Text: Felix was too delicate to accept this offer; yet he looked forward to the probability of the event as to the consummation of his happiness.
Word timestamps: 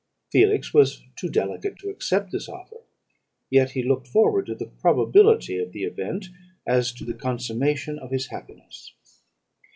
Felix 0.31 0.73
was 0.73 1.03
too 1.15 1.29
delicate 1.29 1.77
to 1.77 1.91
accept 1.91 2.31
this 2.31 2.49
offer; 2.49 2.81
yet 3.51 3.73
he 3.73 3.83
looked 3.83 4.07
forward 4.07 4.47
to 4.47 4.55
the 4.55 4.65
probability 4.65 5.59
of 5.59 5.73
the 5.73 5.83
event 5.83 6.25
as 6.65 6.91
to 6.93 7.05
the 7.05 7.13
consummation 7.13 7.99
of 7.99 8.09
his 8.09 8.25
happiness. 8.29 8.93